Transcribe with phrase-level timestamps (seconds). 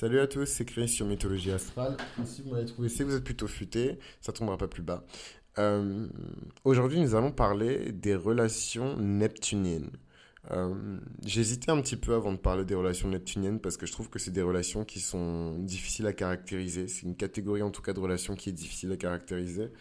[0.00, 1.96] Salut à tous, c'est Chris sur Mythologie Astrale.
[2.24, 5.04] Si vous m'avez trouvé, c'est que vous êtes plutôt futé, ça tombera pas plus bas.
[5.58, 6.06] Euh,
[6.62, 9.90] Aujourd'hui, nous allons parler des relations neptuniennes.
[10.52, 14.08] Euh, J'hésitais un petit peu avant de parler des relations neptuniennes parce que je trouve
[14.08, 16.86] que c'est des relations qui sont difficiles à caractériser.
[16.86, 19.72] C'est une catégorie en tout cas de relations qui est difficile à caractériser.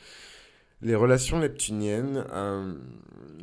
[0.82, 2.74] Les relations neptuniennes, euh,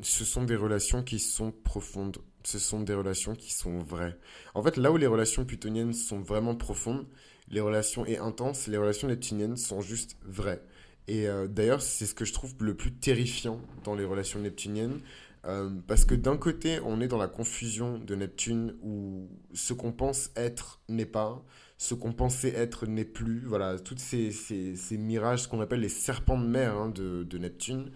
[0.03, 2.19] ce sont des relations qui sont profondes.
[2.45, 4.17] Ce sont des relations qui sont vraies.
[4.55, 7.07] En fait, là où les relations plutoniennes sont vraiment profondes,
[7.49, 10.63] les relations et intenses, les relations neptuniennes sont juste vraies.
[11.09, 15.01] Et euh, d'ailleurs, c'est ce que je trouve le plus terrifiant dans les relations neptuniennes.
[15.47, 19.93] euh, parce que d'un côté, on est dans la confusion de Neptune où ce qu'on
[19.93, 21.43] pense être n'est pas,
[21.77, 23.41] ce qu'on pensait être n'est plus.
[23.47, 27.39] Voilà, toutes ces, ces, ces mirages, ce qu'on appelle les serpents de mer hein, de,
[27.39, 27.91] Neptune,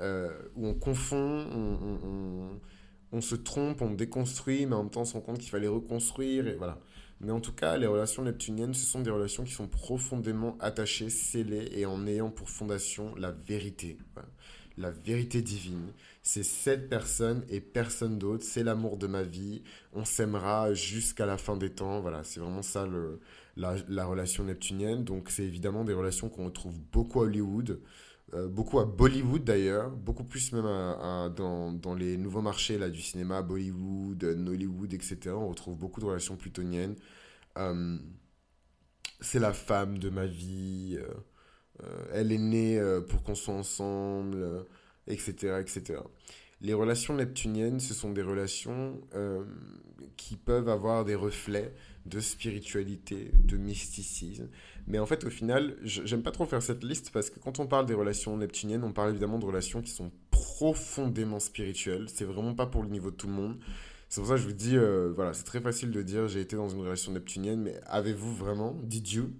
[0.00, 2.60] euh, où on confond, on, on, on-
[3.12, 5.68] on se trompe, on déconstruit, mais en même temps on se rend compte qu'il fallait
[5.68, 6.78] reconstruire, et voilà.
[7.20, 11.10] Mais en tout cas, les relations neptuniennes, ce sont des relations qui sont profondément attachées,
[11.10, 13.98] scellées, et en ayant pour fondation la vérité.
[14.76, 15.92] La vérité divine.
[16.22, 18.44] C'est cette personne et personne d'autre.
[18.44, 19.64] C'est l'amour de ma vie.
[19.92, 22.00] On s'aimera jusqu'à la fin des temps.
[22.00, 23.18] Voilà, c'est vraiment ça le,
[23.56, 25.02] la relation neptunienne.
[25.02, 27.80] Donc, c'est évidemment des relations qu'on retrouve beaucoup à Hollywood.
[28.34, 33.00] Euh, beaucoup à Bollywood d'ailleurs, beaucoup plus même dans, dans les nouveaux marchés là, du
[33.00, 35.18] cinéma, Bollywood, Nollywood, etc.
[35.28, 36.96] On retrouve beaucoup de relations plutoniennes.
[37.56, 37.96] Euh,
[39.20, 40.98] c'est la femme de ma vie,
[41.82, 44.66] euh, elle est née pour qu'on soit ensemble,
[45.06, 46.00] etc., etc.
[46.60, 49.00] Les relations neptuniennes, ce sont des relations
[50.16, 51.72] qui peuvent avoir des reflets
[52.06, 54.48] de spiritualité, de mysticisme.
[54.88, 57.66] Mais en fait, au final, j'aime pas trop faire cette liste parce que quand on
[57.66, 62.06] parle des relations neptuniennes, on parle évidemment de relations qui sont profondément spirituelles.
[62.08, 63.58] C'est vraiment pas pour le niveau de tout le monde.
[64.08, 66.40] C'est pour ça que je vous dis, euh, voilà, c'est très facile de dire j'ai
[66.40, 69.30] été dans une relation neptunienne, mais avez-vous vraiment, did you?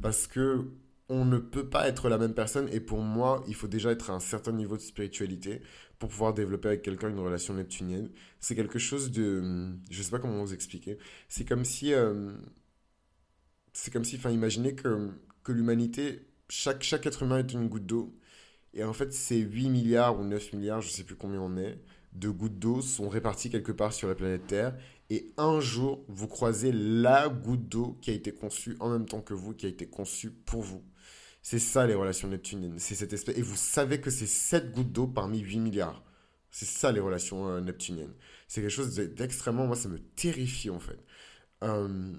[0.00, 0.64] Parce que
[1.10, 4.08] on ne peut pas être la même personne et pour moi, il faut déjà être
[4.08, 5.60] à un certain niveau de spiritualité
[5.98, 8.08] pour pouvoir développer avec quelqu'un une relation neptunienne.
[8.40, 10.96] C'est quelque chose de, je sais pas comment vous expliquer.
[11.28, 12.32] C'est comme si, euh,
[13.74, 15.10] c'est comme si, enfin, imaginez que,
[15.42, 18.16] que l'humanité, chaque, chaque être humain est une goutte d'eau.
[18.72, 21.78] Et en fait, ces 8 milliards ou 9 milliards, je sais plus combien on est,
[22.12, 24.76] de gouttes d'eau sont réparties quelque part sur la planète Terre.
[25.10, 29.20] Et un jour, vous croisez la goutte d'eau qui a été conçue en même temps
[29.20, 30.82] que vous, qui a été conçue pour vous.
[31.42, 32.78] C'est ça les relations neptuniennes.
[32.78, 33.36] C'est cette espèce.
[33.36, 36.02] Et vous savez que c'est cette goutte d'eau parmi 8 milliards.
[36.50, 38.14] C'est ça les relations euh, neptuniennes.
[38.48, 39.66] C'est quelque chose d'extrêmement.
[39.66, 40.98] Moi, ça me terrifie en fait.
[41.64, 42.14] Euh,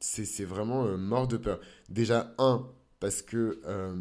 [0.00, 1.60] c'est vraiment euh, mort de peur.
[1.88, 2.66] Déjà, un,
[3.00, 3.94] parce que euh,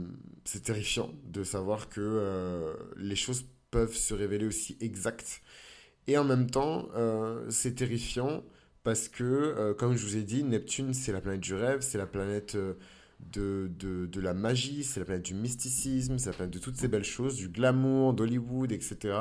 [0.45, 5.41] c'est terrifiant de savoir que euh, les choses peuvent se révéler aussi exactes.
[6.07, 6.87] Et en même temps,
[7.49, 8.43] c'est terrifiant
[8.83, 12.05] parce que, comme je vous ai dit, Neptune, c'est la planète du rêve, c'est la
[12.05, 12.55] planète
[13.19, 16.77] de, de, de la magie, c'est la planète du mysticisme, c'est la planète de toutes
[16.77, 19.17] ces belles choses, du glamour, d'Hollywood, etc.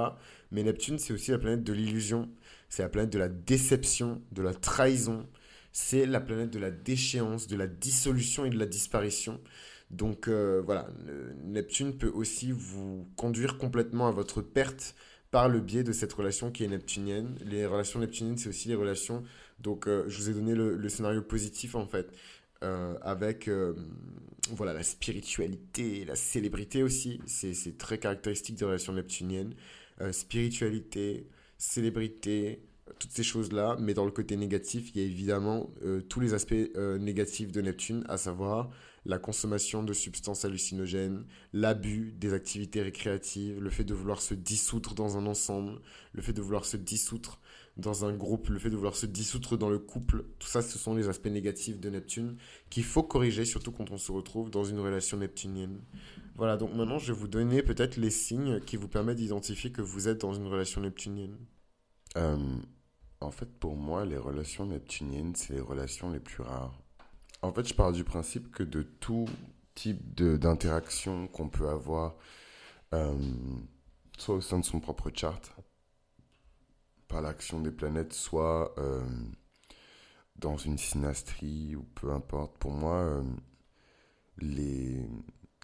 [0.51, 2.29] Mais Neptune, c'est aussi la planète de l'illusion,
[2.69, 5.27] c'est la planète de la déception, de la trahison,
[5.75, 9.41] c'est la planète de la déchéance, de la dissolution et de la disparition.
[9.91, 10.89] Donc euh, voilà,
[11.43, 14.95] Neptune peut aussi vous conduire complètement à votre perte
[15.33, 17.37] par le biais de cette relation qui est neptunienne.
[17.45, 19.25] Les relations neptuniennes, c'est aussi les relations.
[19.59, 22.13] Donc, euh, je vous ai donné le, scénario positif en fait,
[22.63, 23.51] euh, avec
[24.51, 27.21] voilà la spiritualité, la célébrité aussi.
[27.27, 29.55] C'est très caractéristique des relations neptuniennes.
[30.13, 31.27] Spiritualité,
[31.59, 32.63] célébrité,
[32.99, 33.77] toutes ces choses-là.
[33.81, 37.53] Mais dans le côté négatif, il y a évidemment euh, tous les aspects euh, négatifs
[37.53, 38.71] de Neptune, à savoir
[39.07, 44.95] la consommation de substances hallucinogènes, l'abus des activités récréatives, le fait de vouloir se dissoudre
[44.95, 45.81] dans un ensemble,
[46.13, 47.39] le fait de vouloir se dissoudre
[47.77, 50.79] dans un groupe, le fait de vouloir se dissoudre dans le couple, tout ça, ce
[50.79, 52.37] sont les aspects négatifs de Neptune
[52.71, 55.81] qu'il faut corriger, surtout quand on se retrouve dans une relation neptunienne.
[56.37, 59.83] Voilà, donc maintenant, je vais vous donner peut-être les signes qui vous permettent d'identifier que
[59.83, 61.37] vous êtes dans une relation neptunienne.
[62.17, 62.57] Euh,
[63.21, 66.79] en fait, pour moi, les relations neptuniennes, c'est les relations les plus rares.
[67.43, 69.27] En fait, je pars du principe que de tout
[69.75, 72.15] type d'interaction qu'on peut avoir,
[72.95, 73.19] euh,
[74.19, 75.55] soit au sein de son propre chart,
[77.09, 79.05] par l'action des planètes, soit euh,
[80.37, 83.23] dans une synastrie ou peu importe, pour moi,
[84.39, 85.07] les,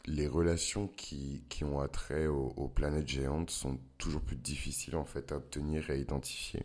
[0.06, 5.32] les relations qui, qui ont attrait aux, planètes géantes sont toujours plus difficiles en fait
[5.32, 6.64] à obtenir et à identifier.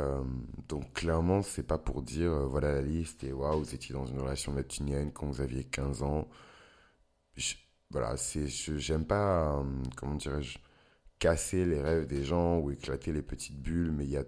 [0.00, 0.22] Euh,
[0.68, 4.06] donc clairement, c'est pas pour dire euh, voilà la liste et waouh, vous étiez dans
[4.06, 6.28] une relation neptunienne quand vous aviez 15 ans.
[7.90, 9.64] Voilà, c'est j'aime pas euh,
[9.96, 10.58] comment dirais-je
[11.18, 14.24] casser les rêves des gens ou éclater les petites bulles, mais il y a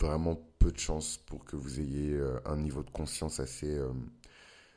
[0.00, 3.80] vraiment peu de chances pour que vous ayez un niveau de conscience assez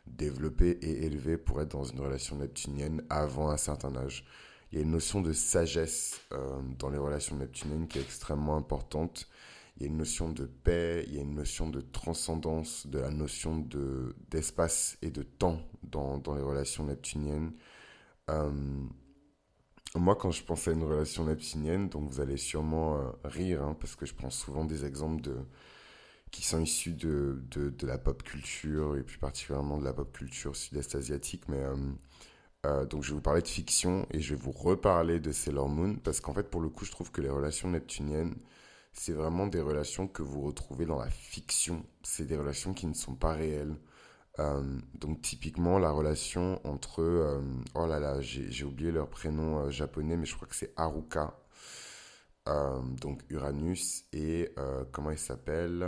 [0.09, 4.25] développé et élevé pour être dans une relation neptunienne avant un certain âge.
[4.71, 8.55] Il y a une notion de sagesse euh, dans les relations neptuniennes qui est extrêmement
[8.55, 9.27] importante.
[9.77, 12.99] Il y a une notion de paix, il y a une notion de transcendance, de
[12.99, 17.53] la notion de, d'espace et de temps dans, dans les relations neptuniennes.
[19.95, 23.95] moi, quand je pense à une relation neptunienne, donc vous allez sûrement rire, hein, parce
[23.95, 25.35] que je prends souvent des exemples de,
[26.31, 30.55] qui sont issus de, de, la pop culture et plus particulièrement de la pop culture
[30.55, 31.47] sud-est asiatique.
[31.49, 31.75] Mais euh,
[32.65, 35.69] euh, donc je vais vous parler de fiction et je vais vous reparler de Sailor
[35.69, 38.35] Moon parce qu'en fait pour le coup je trouve que les relations neptuniennes
[38.93, 41.85] c'est vraiment des relations que vous retrouvez dans la fiction.
[42.03, 43.75] C'est des relations qui ne sont pas réelles.
[44.39, 44.63] Euh,
[44.95, 47.41] donc typiquement la relation entre
[47.75, 51.35] oh là là j'ai oublié leur prénom japonais mais je crois que c'est Haruka
[53.01, 54.53] donc Uranus et
[54.91, 55.85] comment il s'appelle?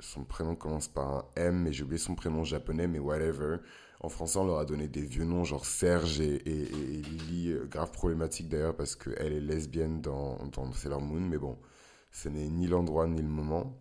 [0.00, 3.58] Son prénom commence par un M, mais j'ai oublié son prénom japonais, mais whatever.
[4.00, 7.92] En français, on leur a donné des vieux noms, genre Serge et, Lily, euh, grave
[7.92, 10.38] problématique d'ailleurs, parce qu'elle est lesbienne dans,
[10.74, 11.58] Sailor Moon, mais bon,
[12.12, 13.80] ce n'est ni l'endroit ni le moment.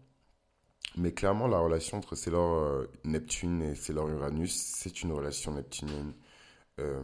[0.98, 6.14] Mais clairement, la relation entre Sailor euh, Neptune et Sailor Uranus, c'est une relation neptunienne.
[6.80, 7.04] Euh,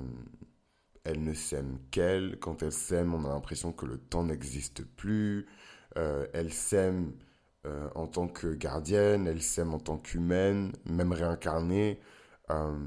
[1.03, 2.39] elles ne s'aiment qu'elles.
[2.39, 5.47] Quand elles s'aiment, on a l'impression que le temps n'existe plus.
[5.97, 7.13] Euh, elle s'aime
[7.65, 11.99] euh, en tant que gardienne, elle s'aime en tant qu'humaine, même réincarnée.
[12.49, 12.77] Euh,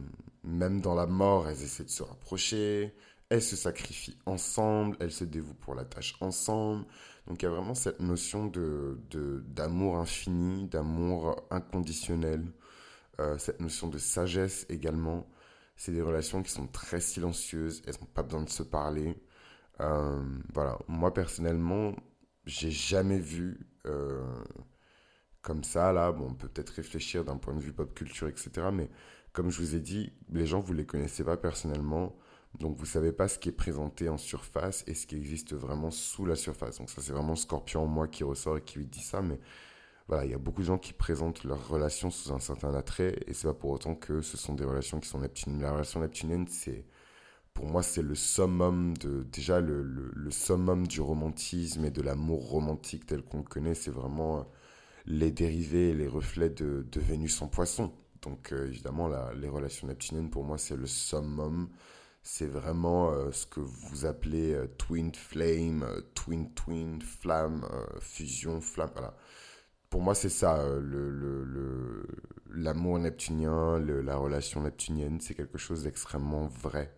[0.42, 2.94] même dans la mort, elles essaient de se rapprocher.
[3.30, 6.84] Elles se sacrifient ensemble, elles se dévouent pour la tâche ensemble.
[7.26, 8.98] Donc il y a vraiment cette notion de
[9.48, 12.44] d'amour infini, d'amour inconditionnel,
[13.38, 15.26] cette notion de sagesse également.
[15.76, 19.16] C'est des relations qui sont très silencieuses, elles n'ont pas besoin de se parler.
[19.78, 21.94] voilà, moi personnellement,
[22.46, 24.22] j'ai jamais vu euh,
[25.42, 26.12] comme ça, là.
[26.12, 28.68] Bon, on peut peut-être réfléchir d'un point de vue pop culture, etc.
[28.72, 28.90] Mais
[29.32, 32.16] comme je vous ai dit, les gens, vous les connaissez pas personnellement.
[32.58, 35.90] Donc, vous savez pas ce qui est présenté en surface et ce qui existe vraiment
[35.90, 36.78] sous la surface.
[36.78, 39.22] Donc, ça, c'est vraiment Scorpion en moi qui ressort et qui lui dit ça.
[39.22, 39.40] Mais
[40.08, 43.18] voilà, il y a beaucoup de gens qui présentent leurs relations sous un certain attrait
[43.26, 45.62] et c'est pas pour autant que ce sont des relations qui sont neptuniennes.
[45.62, 46.84] La relation neptunienne, c'est
[47.54, 52.48] pour moi, c'est le summum de, déjà le, le, summum du romantisme et de l'amour
[52.50, 53.74] romantique tel qu'on le connaît.
[53.74, 54.42] C'est vraiment euh,
[55.06, 57.92] les dérivés et les reflets de, de Vénus en poisson.
[58.22, 61.68] Donc, euh, évidemment, les relations neptuniennes, pour moi, c'est le summum.
[62.22, 67.68] C'est vraiment euh, ce que vous appelez twin flame, twin twin, flamme,
[68.00, 68.90] fusion, flamme.
[68.94, 69.14] Voilà.
[69.90, 72.06] Pour moi, c'est ça, le,
[72.52, 76.92] l'amour neptunien, la relation neptunienne, c'est quelque chose d'extrêmement vrai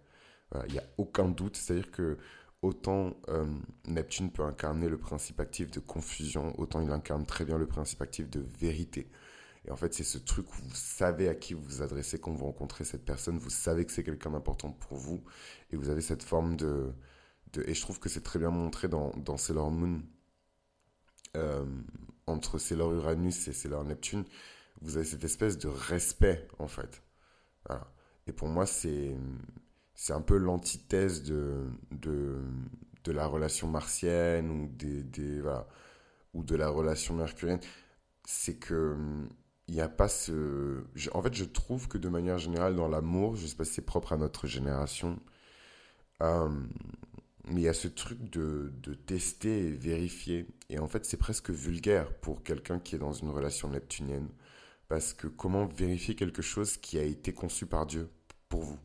[0.67, 1.57] il n'y a aucun doute.
[1.57, 2.19] C'est-à-dire que
[2.63, 3.47] autant euh,
[3.87, 8.03] Neptune peut incarner le principe actif de confusion, autant il incarne très bien le principe
[8.03, 9.11] actif de vérité.
[9.67, 12.33] Et en fait, c'est ce truc où vous savez à qui vous vous adressez quand
[12.33, 15.25] vous rencontrez cette personne, vous savez que c'est quelqu'un d'important pour vous,
[15.71, 16.93] et vous avez cette forme de...
[17.65, 20.03] et je trouve que c'est très bien montré dans, Sailor Moon,
[21.37, 21.65] euh,
[22.27, 24.25] entre Sailor Uranus et Sailor Neptune,
[24.83, 27.03] vous avez cette espèce de respect, en fait.
[28.29, 29.17] Et pour moi, c'est
[29.97, 32.43] c'est un peu l'antithèse de, de,
[33.05, 35.43] de, la relation martienne ou, des, des
[36.35, 37.61] ou de la relation mercurienne.
[38.25, 38.97] C'est que
[39.69, 40.85] il n'y a pas ce.
[41.13, 43.75] en fait, je trouve que de manière générale, dans l'amour, je ne sais pas si
[43.75, 45.19] c'est propre à notre génération,
[46.23, 46.49] euh,
[47.49, 50.47] mais il y a ce truc de, de, tester et vérifier.
[50.71, 54.29] Et en fait, c'est presque vulgaire pour quelqu'un qui est dans une relation neptunienne.
[54.89, 58.09] Parce que comment vérifier quelque chose qui a été conçu par Dieu
[58.49, 58.79] pour vous?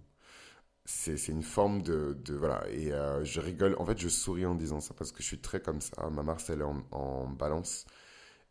[0.85, 2.67] C'est une forme de, de voilà.
[2.69, 5.39] Et euh, je rigole en fait je souris en disant ça parce que je suis
[5.41, 6.09] très comme ça.
[6.09, 7.85] Ma Mars elle est en, en balance.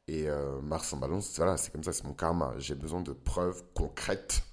[0.09, 2.55] Et euh, Mars en balance voilà c'est comme ça c'est mon karma.
[2.59, 4.45] J'ai besoin de preuves concrètes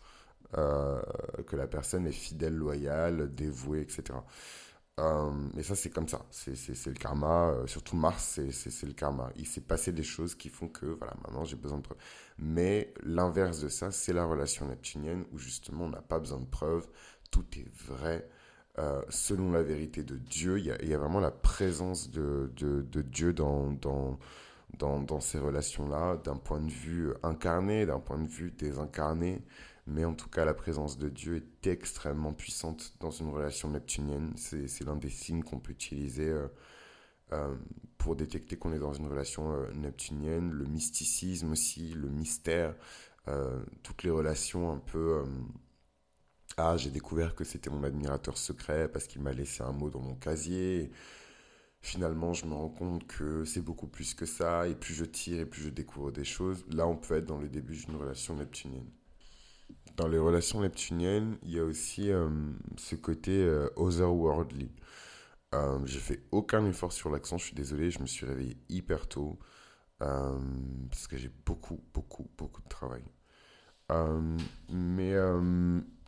[0.58, 1.02] euh,
[1.48, 4.16] que la personne est fidèle loyale dévouée etc
[5.58, 6.26] et ça c'est comme ça.
[6.32, 9.30] C'est le karma surtout Mars c'est le karma.
[9.36, 12.00] Il s'est passé des choses qui font que voilà maintenant j'ai besoin de preuves.
[12.40, 16.48] Mais l'inverse de ça c'est la relation neptunienne où justement on n'a pas besoin de
[16.48, 16.88] preuves
[17.32, 18.28] tout est vrai.
[18.80, 23.34] Euh, selon la vérité de Dieu, il y a, vraiment la présence de, de, Dieu
[23.34, 24.20] dans, dans,
[24.78, 29.42] dans, ces relations-là, d'un point de vue incarné, d'un point de vue désincarné.
[29.88, 34.34] Mais en tout cas, la présence de Dieu est extrêmement puissante dans une relation neptunienne.
[34.36, 36.48] C'est l'un des signes qu'on peut utiliser euh,
[37.32, 37.56] euh,
[37.98, 40.52] pour détecter qu'on est dans une relation neptunienne.
[40.52, 42.76] Le mysticisme aussi, le mystère,
[43.84, 45.26] toutes les relations un peu
[46.58, 50.00] ah, j'ai découvert que c'était mon admirateur secret parce qu'il m'a laissé un mot dans
[50.00, 50.92] mon casier.
[51.82, 55.40] finalement, je me rends compte que c'est beaucoup plus que ça, et plus je tire,
[55.40, 56.66] et plus je découvre des choses.
[56.70, 58.90] Là, on peut être dans le début d'une relation neptunienne.
[59.98, 62.30] Dans les relations neptuniennes, il y a aussi euh,
[62.78, 64.72] ce côté euh, otherworldly.
[65.56, 69.08] Euh, j'ai fait aucun effort sur l'accent, je suis désolé, je me suis réveillé hyper
[69.08, 69.40] tôt,
[70.00, 73.04] parce que j'ai beaucoup, beaucoup, beaucoup de travail.
[74.70, 75.16] mais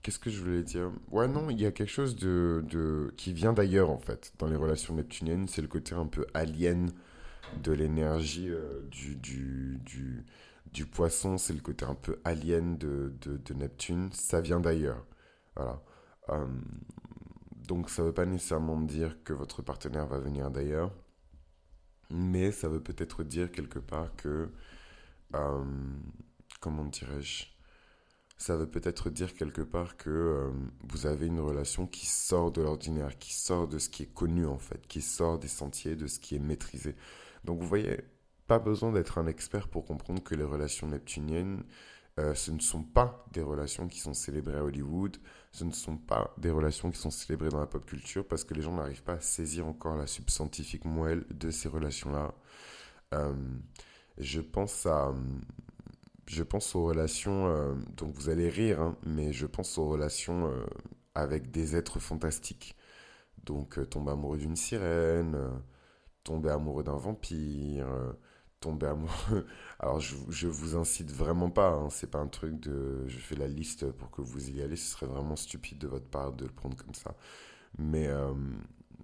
[0.02, 0.92] Qu'est-ce que je voulais dire?
[1.12, 3.14] Ouais, non, il y a quelque chose de, de...
[3.18, 5.48] qui vient d'ailleurs, en fait, dans les relations neptuniennes.
[5.48, 6.92] C'est le côté un peu alien
[7.64, 10.26] de l'énergie euh, du, du, du,
[10.72, 11.38] du, poisson.
[11.38, 14.10] C'est le côté un peu alien de, de, Neptune.
[14.14, 15.06] Ça vient d'ailleurs.
[15.56, 15.82] Voilà.
[16.30, 16.48] Euh,
[17.68, 20.92] donc, ça ne veut pas nécessairement dire que votre partenaire va venir d'ailleurs.
[22.10, 24.50] Mais ça veut peut-être dire quelque part que...
[25.36, 25.64] Euh,
[26.62, 27.59] comment dirais-je?
[28.40, 30.50] Ça veut peut-être dire quelque part que euh,
[30.88, 34.46] vous avez une relation qui sort de l'ordinaire, qui sort de ce qui est connu
[34.46, 36.96] en fait, qui sort des sentiers, de ce qui est maîtrisé.
[37.44, 38.00] Donc vous voyez,
[38.48, 41.64] pas besoin d'être un expert pour comprendre que les relations neptuniennes,
[42.18, 45.18] euh, ce ne sont pas des relations qui sont célébrées à Hollywood,
[45.52, 48.54] ce ne sont pas des relations qui sont célébrées dans la pop culture parce que
[48.54, 52.34] les gens n'arrivent pas à saisir encore la substantifique moelle de ces relations-là.
[53.14, 53.34] Euh,
[54.18, 55.14] je pense à
[56.30, 60.48] je pense aux relations, euh, donc vous allez rire, hein, mais je pense aux relations
[60.48, 60.64] euh,
[61.16, 62.76] avec des êtres fantastiques.
[63.46, 65.38] Donc euh, tomber amoureux d'une sirène,
[66.24, 67.88] tomber amoureux d'un vampire,
[68.60, 69.48] tomber amoureux...
[69.80, 73.08] Alors je, je vous incite vraiment pas, hein, c'est pas un truc de...
[73.08, 76.08] Je fais la liste pour que vous y allez, ce serait vraiment stupide de votre
[76.10, 77.16] part de le prendre comme ça.
[77.80, 78.08] Mais,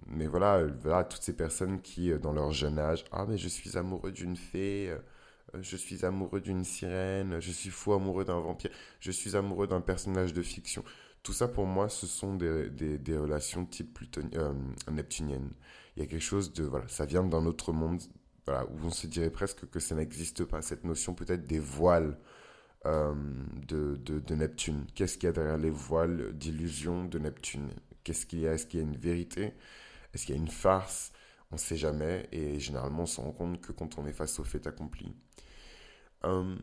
[0.08, 3.76] mais voilà, voilà, toutes ces personnes qui, dans leur jeune âge, ah mais je suis
[3.78, 4.96] amoureux d'une fée
[5.54, 9.80] je suis amoureux d'une sirène, je suis fou amoureux d'un vampire, je suis amoureux d'un
[9.80, 10.84] personnage de fiction.
[11.22, 14.52] Tout ça, pour moi, ce sont des, des, relations type Pluton, euh,
[14.90, 15.50] neptunienne.
[15.96, 16.62] Il y a quelque chose de...
[16.62, 18.00] Voilà, ça vient d'un autre monde,
[18.46, 20.62] voilà, où on se dirait presque que ça n'existe pas.
[20.62, 22.16] Cette notion peut-être des voiles
[22.84, 23.12] euh,
[23.66, 24.86] de, de, de, Neptune.
[24.94, 27.70] Qu'est-ce qu'il y a derrière les voiles d'illusion de Neptune?
[28.04, 28.52] Qu'est-ce qu'il y a?
[28.52, 29.54] Est-ce qu'il y a une vérité?
[30.14, 31.12] Est-ce qu'il y a une farce?
[31.50, 32.28] On ne sait jamais.
[32.32, 35.14] Et généralement, on se rend compte que quand on est face au fait accompli.
[36.24, 36.56] Euh,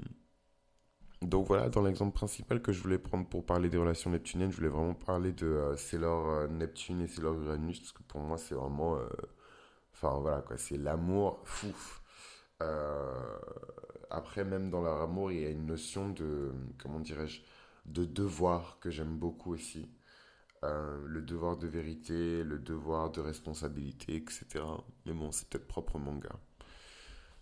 [1.22, 4.58] donc voilà, dans l'exemple principal que je voulais prendre pour parler des relations neptuniennes, je
[4.58, 8.38] voulais vraiment parler de euh, Sailor euh, Neptune et Sailor Uranus, parce que pour moi
[8.38, 8.98] c'est vraiment...
[9.94, 11.74] Enfin voilà, quoi, c'est l'amour fou.
[14.10, 17.42] après, même dans leur amour, il y a une notion de, comment dirais-je,
[17.86, 19.90] de devoir que j'aime beaucoup aussi.
[21.05, 24.63] Le devoir de vérité, le devoir de responsabilité, etc.
[25.05, 26.32] Mais bon, c'est peut-être propre manga.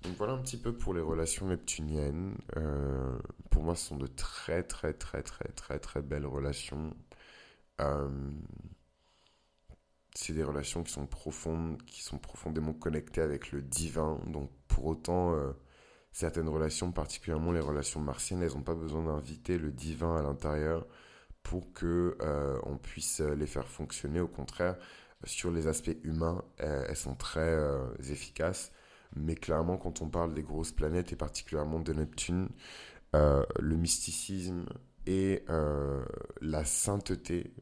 [0.04, 2.36] Donc voilà un petit peu pour les relations neptuniennes.
[2.58, 3.20] Euh,
[3.52, 6.96] pour moi, ce sont de très très très très très très belles relations.
[7.82, 8.10] Euh,
[10.16, 14.20] c'est des relations qui sont profondes, qui sont profondément connectées avec le divin.
[14.28, 15.52] Donc pour autant, euh,
[16.12, 20.88] certaines relations, particulièrement les relations martiennes, elles n'ont pas besoin d'inviter le divin à l'intérieur
[21.44, 22.18] pour que
[22.64, 24.20] on puisse les faire fonctionner.
[24.20, 24.78] Au contraire,
[25.24, 27.58] sur les aspects humains, elles sont très
[28.10, 28.72] efficaces
[29.16, 32.50] mais clairement, quand on parle des grosses planètes et particulièrement de Neptune,
[33.16, 34.66] euh, le mysticisme
[35.06, 36.04] et euh,
[36.42, 37.54] la sainteté,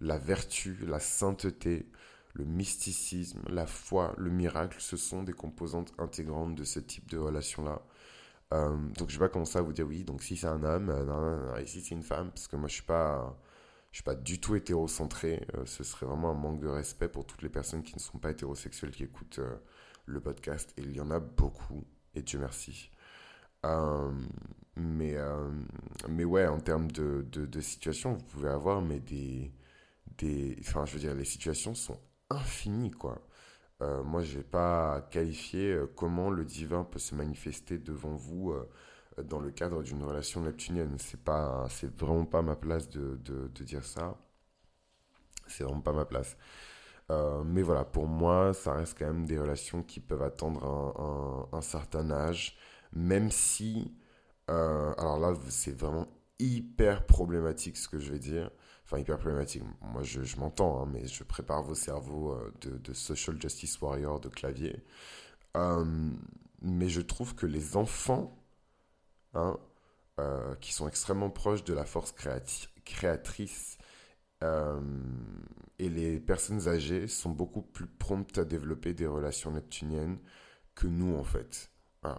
[0.00, 1.86] la vertu, la sainteté,
[2.34, 7.16] le mysticisme, la foi, le miracle, ce sont des composantes intégrantes de ce type de
[7.16, 7.80] relation-là.
[8.54, 10.86] Euh, donc je vais pas commencer à vous dire oui, donc si c'est un homme,
[10.86, 13.36] non, et si c'est une femme, parce que moi je suis pas,
[13.92, 15.46] je suis pas du tout hétérocentré.
[15.64, 18.30] ce serait vraiment un manque de respect pour toutes les personnes qui ne sont pas
[18.30, 19.40] hétérosexuelles qui écoutent
[20.06, 20.72] le podcast.
[20.76, 21.84] Et il y en a beaucoup,
[22.14, 22.90] et Dieu merci.
[23.66, 24.12] Euh,
[24.76, 25.50] mais, euh,
[26.08, 29.52] mais ouais, en termes de, de, situation, vous pouvez avoir mais des,
[30.18, 30.56] des...
[30.60, 31.98] Enfin, je veux dire, les situations sont
[32.30, 33.26] infinies, quoi.
[33.82, 38.54] Euh, moi, je vais pas qualifier comment le divin peut se manifester devant vous
[39.22, 40.96] dans le cadre d'une relation neptunienne.
[40.98, 44.16] C'est pas, c'est vraiment pas ma place de, de, dire ça.
[45.46, 46.36] C'est vraiment pas ma place.
[47.10, 51.60] Euh, mais voilà, pour moi, ça reste quand même des relations qui peuvent attendre un,
[51.60, 52.56] certain âge,
[52.92, 53.94] même si,
[54.50, 56.06] euh, alors là, c'est vraiment
[56.38, 58.50] hyper problématique ce que je vais dire.
[58.84, 59.64] Enfin, hyper problématique.
[59.80, 64.28] Moi, je, m'entends, hein, mais je prépare vos cerveaux euh, de, social justice warrior de
[64.28, 64.84] clavier.
[66.62, 68.38] mais je trouve que les enfants,
[69.34, 69.58] hein,
[70.60, 72.14] qui sont extrêmement proches de la force
[72.84, 73.78] créatrice
[74.42, 74.80] euh,
[75.78, 80.18] et les personnes âgées sont beaucoup plus promptes à développer des relations neptuniennes
[80.74, 81.70] que nous, en fait.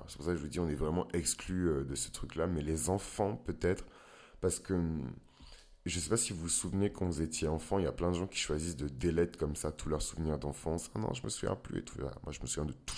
[0.07, 2.47] c'est pour ça que je vous dis, on est vraiment exclus euh, de ce truc-là.
[2.47, 3.85] Mais les enfants, peut-être,
[4.41, 5.11] parce que hum,
[5.87, 8.11] je sais pas si vous vous souvenez quand vous étiez enfant, il y a plein
[8.11, 10.91] de gens qui choisissent de délettre comme ça tous leurs souvenirs d'enfance.
[10.95, 11.99] Ah non, je me souviens plus et tout.
[11.99, 12.95] Moi, je me souviens de tout.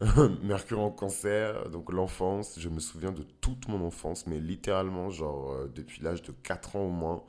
[0.42, 5.52] Mercure en cancer, donc l'enfance, je me souviens de toute mon enfance, mais littéralement, genre,
[5.52, 7.24] euh, depuis l'âge de 4 ans au moins,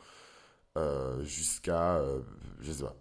[0.77, 2.21] euh, jusqu'à, euh,
[2.62, 2.95] je sais pas.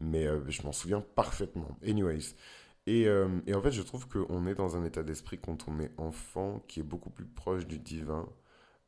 [0.00, 1.78] Mais je m'en souviens parfaitement.
[1.84, 2.34] Anyways.
[2.86, 3.02] Et,
[3.46, 6.62] et en fait, je trouve qu'on est dans un état d'esprit quand on est enfant
[6.68, 8.28] qui est beaucoup plus proche du divin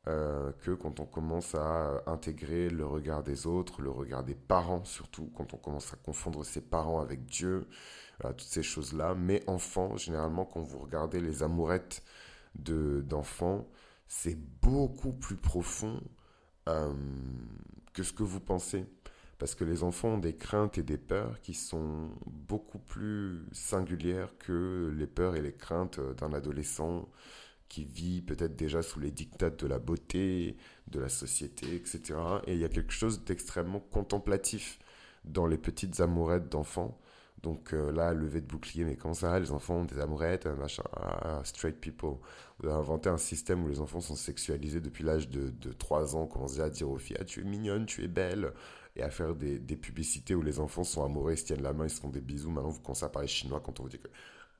[0.07, 4.85] euh, que quand on commence à intégrer le regard des autres, le regard des parents
[4.85, 7.67] surtout, quand on commence à confondre ses parents avec Dieu,
[8.21, 9.15] toutes ces choses-là.
[9.15, 12.03] Mais enfant, généralement, quand vous regardez les amourettes
[12.55, 13.67] d'enfants,
[14.07, 16.01] c'est beaucoup plus profond
[16.67, 16.93] euh,
[17.93, 18.85] que ce que vous pensez.
[19.37, 24.37] Parce que les enfants ont des craintes et des peurs qui sont beaucoup plus singulières
[24.37, 27.07] que les peurs et les craintes d'un adolescent
[27.69, 30.57] qui vit peut-être déjà sous les dictats de la beauté,
[30.87, 32.15] de la société, etc.
[32.47, 34.79] Et il y a quelque chose d'extrêmement contemplatif
[35.23, 36.97] dans les petites amourettes d'enfants.
[37.43, 40.83] Donc euh, là, lever de bouclier, mais comment ça Les enfants ont des amourettes, machin,
[40.93, 42.15] ah, straight people.
[42.57, 46.15] Vous avez inventé un système où les enfants sont sexualisés depuis l'âge de, de 3
[46.17, 48.51] ans, commencez à dire aux filles, ah, tu es mignonne, tu es belle,
[48.97, 51.71] et à faire des, des, publicités où les enfants sont amoureux, ils se tiennent la
[51.71, 52.51] main, ils se font des bisous.
[52.51, 54.09] Maintenant, vous commencez à parler chinois quand on vous dit que...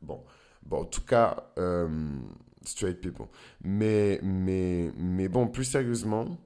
[0.01, 0.23] Bon,
[0.63, 2.19] bon en tout cas, euh,
[2.65, 3.27] straight people.
[3.63, 6.37] Mais, mais, mais bon, plus sérieusement,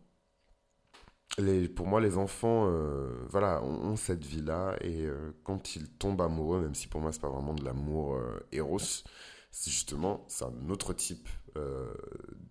[1.75, 6.62] pour moi, les enfants, euh, voilà, ont, cette vie-là et euh, quand ils tombent amoureux,
[6.62, 10.70] même si pour moi, c'est pas vraiment de l'amour euh, éros, c'est justement, c'est un
[10.70, 11.27] autre type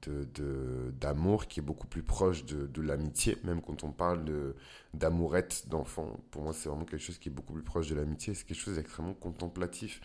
[0.03, 4.25] de, d'amour qui est beaucoup plus proche de, l'amitié, même quand on parle
[4.95, 6.21] d'amourette d'enfant.
[6.31, 8.35] Pour moi, c'est vraiment quelque chose qui est beaucoup plus proche de l'amitié.
[8.35, 10.01] C'est quelque chose d'extrêmement contemplatif.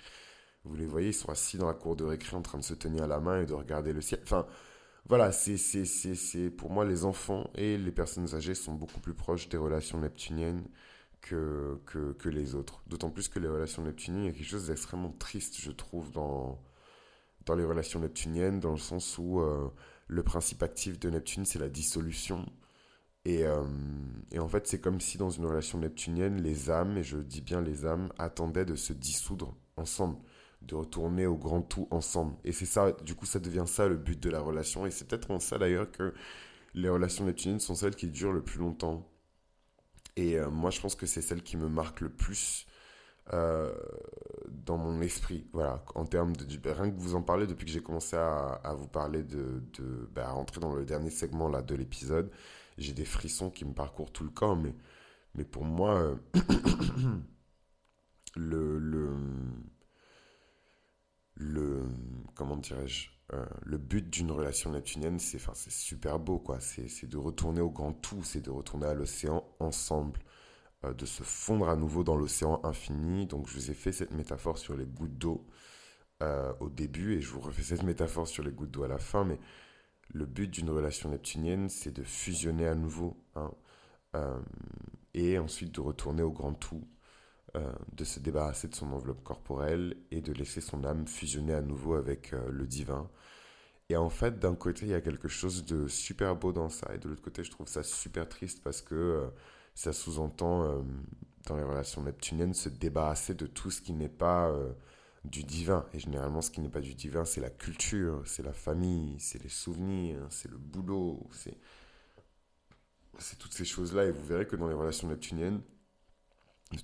[0.68, 2.74] Vous les voyez, ils sont assis dans la cour de récré en train de se
[2.74, 4.20] tenir à la main et de regarder le ciel.
[4.24, 4.46] Enfin,
[5.08, 9.58] voilà, c'est, pour moi, les enfants et les personnes âgées sont beaucoup plus proches des
[9.58, 10.64] relations neptuniennes
[11.22, 12.82] que, que, que les autres.
[12.88, 16.12] D'autant plus que les relations neptuniennes, il y a quelque chose d'extrêmement triste, je trouve,
[16.12, 16.60] dans,
[17.46, 19.70] dans les relations neptuniennes, dans le sens où euh,
[20.08, 22.46] le principe actif de Neptune, c'est la dissolution.
[23.24, 23.64] Et, euh,
[24.32, 27.42] et, en fait, c'est comme si dans une relation neptunienne, les âmes, et je dis
[27.42, 30.18] bien les âmes, attendaient de se dissoudre ensemble
[30.62, 32.36] de retourner au grand tout ensemble.
[32.44, 34.86] Et c'est ça, du coup, ça devient ça le but de la relation.
[34.86, 36.14] Et c'est peut-être en ça d'ailleurs que
[36.74, 39.08] les relations neptuniennes sont celles qui durent le plus longtemps.
[40.16, 42.66] Et euh, moi, je pense que c'est celle qui me marque le plus
[43.34, 43.74] euh,
[44.48, 45.48] dans mon esprit.
[45.54, 46.46] Voilà, en termes de.
[46.70, 49.64] Rien que vous en parlez depuis que j'ai commencé à, vous parler de.
[49.78, 52.32] de bah, à rentrer dans le dernier segment là, de l'épisode,
[52.78, 54.56] j'ai des frissons qui me parcourent tout le corps.
[54.56, 54.74] Mais,
[55.36, 56.16] mais pour moi, euh,
[58.36, 58.80] le.
[58.80, 59.10] le le
[62.38, 66.60] comment dirais-je euh, le but d'une relation neptunienne c'est super beau quoi.
[66.62, 70.22] C'est de retourner au grand tout c'est de retourner à l'océan ensemble
[70.86, 73.26] euh, de se fondre à nouveau dans l'océan infini.
[73.28, 75.46] Donc je vous ai fait cette métaphore sur les gouttes d'eau
[76.24, 79.00] euh, au début et je vous refais cette métaphore sur les gouttes d'eau à la
[79.00, 79.40] fin mais
[80.14, 83.52] le but d'une relation neptunienne c'est de fusionner à nouveau hein,
[85.14, 86.88] et ensuite de retourner au grand tout
[87.56, 91.62] euh, de se débarrasser de son enveloppe corporelle et de laisser son âme fusionner à
[91.62, 93.10] nouveau avec euh, le divin.
[93.88, 96.94] Et en fait, d'un côté, il y a quelque chose de super beau dans ça,
[96.94, 99.28] et de l'autre côté, je trouve ça super triste parce que euh,
[99.76, 100.84] ça sous-entend,
[101.46, 104.54] dans les relations neptuniennes, se débarrasser de tout ce qui n'est pas
[105.24, 105.86] du divin.
[105.94, 109.42] Et généralement, ce qui n'est pas du divin, c'est la culture, c'est la famille, c'est
[109.42, 111.58] les souvenirs, c'est le boulot, c'est
[113.38, 114.06] toutes ces choses-là.
[114.06, 115.62] Et vous verrez que dans les relations neptuniennes,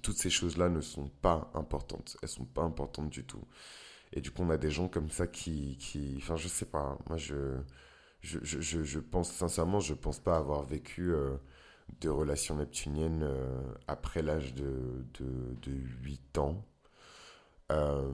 [0.02, 2.18] toutes ces choses-là ne sont pas importantes.
[2.22, 3.44] Elles sont pas importantes du tout.
[4.14, 6.98] Et du coup, on a des gens comme ça qui, qui enfin, je sais pas.
[7.10, 7.58] Moi, je,
[8.22, 11.36] je, je, je pense sincèrement, je pense pas avoir vécu euh,
[12.02, 15.72] de relations neptuniennes euh, après l'âge de, de, de,
[16.04, 16.66] 8 ans.
[17.72, 18.14] Euh,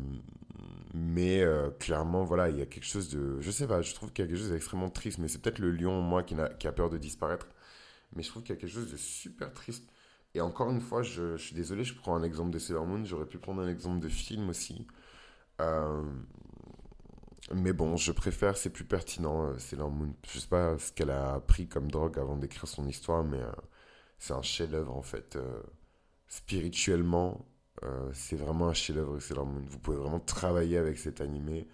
[0.94, 1.44] mais
[1.80, 4.28] clairement, voilà, il y a quelque chose de, je sais pas, je trouve qu'il y
[4.28, 5.20] a quelque chose d'extrêmement triste.
[5.20, 7.48] Mais c'est peut-être le lion, moi, qui, a, qui a peur de disparaître.
[8.16, 9.86] Mais je trouve qu'il y a quelque chose de super triste
[10.36, 13.26] et encore une fois, je, suis désolé, je prends un exemple de Sailor Moon, j'aurais
[13.26, 14.86] pu prendre un exemple de film aussi.
[15.62, 16.04] Euh,
[17.54, 20.14] mais bon, je préfère, c'est plus pertinent, euh, Sailor Moon.
[20.32, 23.52] Je sais pas ce qu'elle a pris comme drogue avant d'écrire son histoire, mais euh,
[24.20, 25.38] c'est un chef-d'œuvre en fait.
[26.28, 27.46] spirituellement,
[28.14, 29.64] c'est vraiment un chef-d'œuvre Sailor Moon.
[29.68, 31.68] Vous pouvez vraiment travailler avec cet animé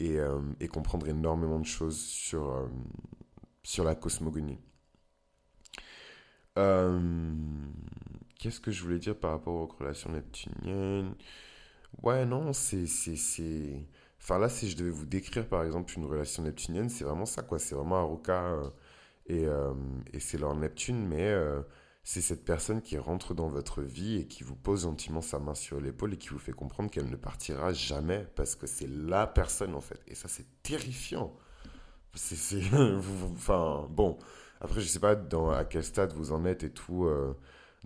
[0.00, 0.18] et,
[0.60, 2.68] et comprendre énormément de choses sur,
[3.62, 4.58] sur la cosmogonie.
[6.58, 7.00] Euh,
[8.38, 11.14] qu'est-ce que je voulais dire par rapport aux relations neptuniennes?
[12.02, 12.84] Ouais, non, c'est.
[14.20, 17.42] Enfin, là, si je devais vous décrire, par exemple, une relation neptunienne, c'est vraiment ça,
[17.42, 17.58] quoi.
[17.58, 18.70] C'est vraiment Aruka euh,
[19.28, 19.46] Et,
[20.14, 21.34] et c'est leur Neptune, mais
[22.04, 25.54] c'est cette personne qui rentre dans votre vie et qui vous pose gentiment sa main
[25.54, 29.26] sur l'épaule et qui vous fait comprendre qu'elle ne partira jamais parce que c'est la
[29.26, 30.00] personne en fait.
[30.08, 31.34] Et ça, c'est terrifiant.
[32.14, 32.62] C'est,
[33.34, 34.18] enfin, bon,
[34.60, 37.04] après, je sais pas dans, à quel stade vous en êtes et tout.
[37.06, 37.34] Euh,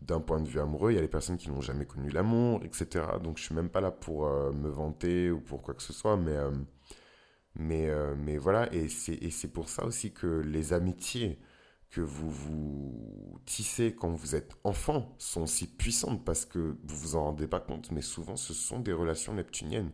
[0.01, 2.61] d'un point de vue amoureux, il y a les personnes qui n'ont jamais connu l'amour,
[2.65, 3.05] etc.
[3.23, 5.93] Donc je suis même pas là pour euh, me vanter ou pour quoi que ce
[5.93, 6.51] soit, mais, euh,
[7.55, 11.39] mais, mais voilà, et c'est, pour ça aussi que les amitiés
[11.91, 17.17] que vous vous tissez quand vous êtes enfant sont si puissantes parce que vous vous
[17.17, 19.93] en rendez pas compte, mais souvent ce sont des relations neptuniennes.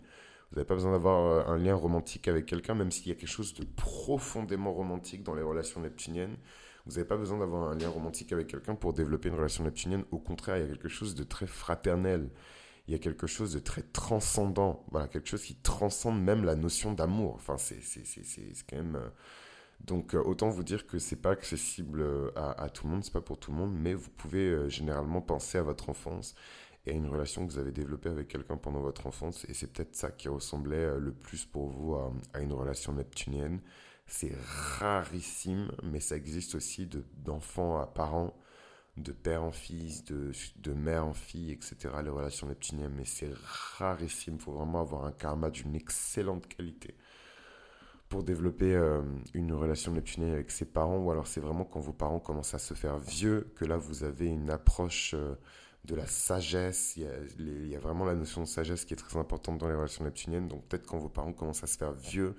[0.51, 3.15] Vous n'avez pas besoin d'avoir euh, un lien romantique avec quelqu'un, même s'il y a
[3.15, 6.37] quelque chose de profondément romantique dans les relations neptuniennes.
[6.87, 10.05] Vous n'avez pas besoin d'avoir un lien romantique avec quelqu'un pour développer une relation neptunienne.
[10.11, 12.31] Au contraire, il y a quelque chose de très fraternel.
[12.87, 14.87] Il y a quelque chose de très transcendant.
[14.91, 17.35] Voilà, quelque chose qui transcende même la notion d'amour.
[17.35, 17.83] Enfin, c'est
[18.69, 18.97] quand même.
[18.97, 19.09] Euh,
[19.85, 23.21] donc euh, autant vous dire que c'est pas accessible à, tout le monde, c'est pas
[23.21, 26.35] pour tout le monde, mais vous pouvez généralement penser à votre enfance
[26.89, 29.73] et à une relation que vous avez développée avec quelqu'un pendant votre enfance, et c'est
[29.73, 33.61] peut-être ça qui ressemblait le plus pour vous à, une relation neptunienne.
[34.07, 34.35] C'est
[34.79, 38.35] rarissime, mais ça existe aussi d'enfants à parents,
[38.97, 41.77] de père en fils, de, de mère en fille, etc.
[42.03, 43.33] Les relations neptuniennes, mais c'est
[43.79, 44.35] rarissime.
[44.37, 46.95] Il faut vraiment avoir un karma d'une excellente qualité
[48.09, 49.03] pour développer euh,
[49.35, 52.59] une relation neptunienne avec ses parents, ou alors c'est vraiment quand vos parents commencent à
[52.59, 55.35] se faire vieux, que là vous avez une approche euh,
[55.85, 59.59] de la sagesse, il y, a, vraiment la notion de sagesse qui est très importante
[59.59, 62.37] dans les relations neptuniennes, donc peut-être quand vos parents commencent à se faire vieux,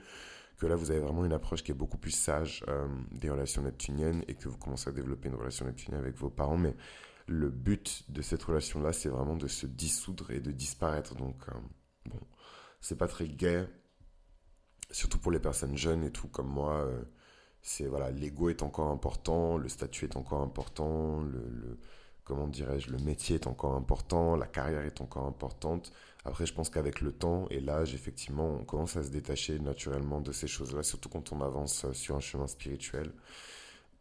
[0.57, 3.63] que là vous avez vraiment une approche qui est beaucoup plus sage euh, des relations
[3.63, 6.75] neptuniennes et que vous commencez à développer une relation neptunienne avec vos parents, mais
[7.27, 11.37] le but de cette relation-là, c'est vraiment de se dissoudre et de disparaître, donc
[12.05, 12.19] bon,
[12.81, 13.65] c'est pas très gai,
[14.91, 17.03] surtout pour les personnes jeunes et tout comme moi, euh,
[17.61, 21.79] c'est voilà, l'ego est encore important, le statut est encore important, le,
[22.23, 25.91] comment dirais-je, le métier est encore important, la carrière est encore importante.
[26.25, 30.21] Après, je pense qu'avec le temps et l'âge, effectivement, on commence à se détacher naturellement
[30.21, 33.11] de ces choses-là, surtout quand on avance euh, sur un chemin spirituel.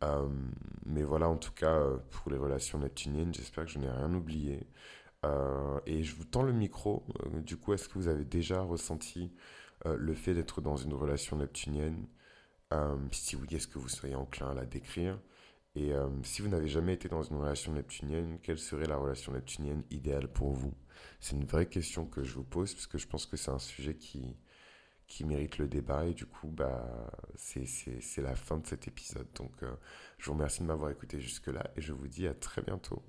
[0.04, 0.28] Euh,
[0.86, 4.66] mais voilà, en tout cas, pour les relations neptuniennes, j'espère que je n'ai rien oublié.
[5.86, 7.04] et je vous tends le micro.
[7.44, 9.32] du coup, est-ce que vous avez déjà ressenti
[9.86, 12.06] euh, le fait d'être dans une relation neptunienne,
[12.72, 15.18] euh, si oui, est-ce que vous seriez enclin à la décrire?
[15.74, 19.32] Et euh, si vous n'avez jamais été dans une relation neptunienne, quelle serait la relation
[19.32, 20.74] neptunienne idéale pour vous?
[21.20, 23.58] C'est une vraie question que je vous pose, parce que je pense que c'est un
[23.58, 24.36] sujet qui,
[25.06, 29.28] qui mérite le débat, et du coup, bah, c'est la fin de cet épisode.
[29.34, 29.52] Donc,
[30.18, 33.02] je vous remercie de m'avoir écouté jusque-là, et je vous dis à très bientôt.